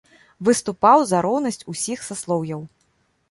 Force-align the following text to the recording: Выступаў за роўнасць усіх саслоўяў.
Выступаў 0.47 1.03
за 1.11 1.19
роўнасць 1.27 1.61
усіх 1.73 1.99
саслоўяў. 2.09 2.61